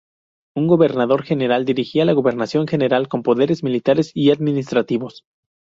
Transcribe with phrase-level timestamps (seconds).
[0.55, 5.25] Un gobernador general dirigía la gobernación general con poderes militares y administrativos.